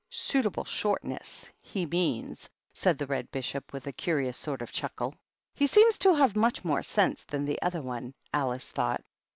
[0.09, 5.13] "Suitable shortness, he means,^^ said the Red Bishop, with a curious sort of chuckle."
[5.59, 9.03] He seems to have much more sense than the other one," Alice thought.